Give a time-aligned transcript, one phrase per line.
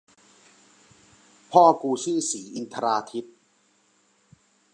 [1.51, 3.35] พ่อกูชื่อศรีอินทราทิตย์